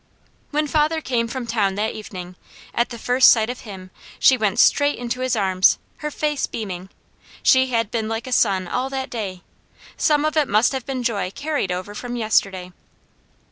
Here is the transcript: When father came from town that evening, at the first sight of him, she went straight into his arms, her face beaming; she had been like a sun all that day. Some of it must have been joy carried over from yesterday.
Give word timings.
When 0.49 0.65
father 0.65 0.99
came 0.99 1.27
from 1.27 1.45
town 1.45 1.75
that 1.75 1.93
evening, 1.93 2.35
at 2.73 2.89
the 2.89 2.97
first 2.97 3.31
sight 3.31 3.51
of 3.51 3.59
him, 3.59 3.91
she 4.17 4.35
went 4.35 4.57
straight 4.57 4.97
into 4.97 5.19
his 5.21 5.35
arms, 5.35 5.77
her 5.97 6.09
face 6.09 6.47
beaming; 6.47 6.89
she 7.43 7.67
had 7.67 7.91
been 7.91 8.07
like 8.09 8.25
a 8.25 8.31
sun 8.31 8.67
all 8.67 8.89
that 8.89 9.11
day. 9.11 9.43
Some 9.97 10.25
of 10.25 10.35
it 10.35 10.47
must 10.47 10.71
have 10.71 10.87
been 10.87 11.03
joy 11.03 11.29
carried 11.29 11.71
over 11.71 11.93
from 11.93 12.15
yesterday. 12.15 12.71